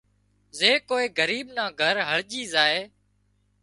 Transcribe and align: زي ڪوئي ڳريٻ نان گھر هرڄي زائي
زي 0.57 0.71
ڪوئي 0.89 1.05
ڳريٻ 1.17 1.45
نان 1.57 1.69
گھر 1.81 1.95
هرڄي 2.09 2.41
زائي 2.53 2.81